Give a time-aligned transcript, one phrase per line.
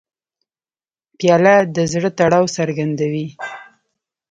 [1.17, 3.27] پیاله د زړه تړاو څرګندوي.